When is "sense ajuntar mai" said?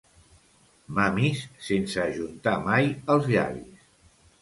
1.67-2.93